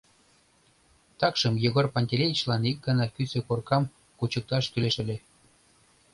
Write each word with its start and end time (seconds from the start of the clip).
Такшым, 1.19 1.53
Егор 1.67 1.85
Пантелеичлан 1.93 2.63
ик 2.71 2.77
гана 2.85 3.05
кӱсӧ 3.15 3.39
коркам 3.47 3.83
кучыкташ 4.19 4.65
кӱлеш 4.71 4.95
ыле. 5.03 5.17